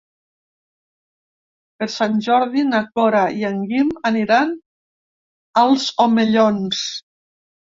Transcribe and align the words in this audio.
Per 1.83 1.87
Sant 1.95 2.15
Jordi 2.29 2.63
na 2.71 2.81
Cora 2.99 3.21
i 3.41 3.45
en 3.51 3.61
Guim 3.73 3.93
aniran 4.13 4.57
als 5.65 5.89
Omellons. 6.09 6.83